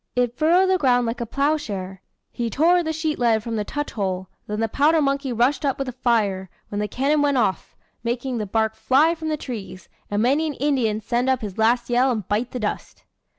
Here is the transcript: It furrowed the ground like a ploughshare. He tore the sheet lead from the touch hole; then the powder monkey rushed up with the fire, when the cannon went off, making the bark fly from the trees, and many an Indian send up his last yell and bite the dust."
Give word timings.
It 0.15 0.35
furrowed 0.35 0.65
the 0.71 0.79
ground 0.79 1.05
like 1.05 1.21
a 1.21 1.27
ploughshare. 1.27 2.01
He 2.31 2.49
tore 2.49 2.81
the 2.81 2.91
sheet 2.91 3.19
lead 3.19 3.43
from 3.43 3.55
the 3.55 3.63
touch 3.63 3.91
hole; 3.91 4.29
then 4.47 4.59
the 4.59 4.67
powder 4.67 4.99
monkey 4.99 5.31
rushed 5.31 5.63
up 5.63 5.77
with 5.77 5.85
the 5.85 5.91
fire, 5.91 6.49
when 6.69 6.79
the 6.79 6.87
cannon 6.87 7.21
went 7.21 7.37
off, 7.37 7.75
making 8.03 8.39
the 8.39 8.47
bark 8.47 8.73
fly 8.75 9.13
from 9.13 9.29
the 9.29 9.37
trees, 9.37 9.89
and 10.09 10.23
many 10.23 10.47
an 10.47 10.55
Indian 10.55 11.01
send 11.01 11.29
up 11.29 11.41
his 11.41 11.59
last 11.59 11.87
yell 11.87 12.09
and 12.09 12.27
bite 12.27 12.49
the 12.49 12.59
dust." 12.59 13.03